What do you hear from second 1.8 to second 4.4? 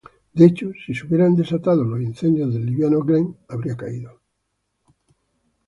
los incendios el liviano Glen habría caído.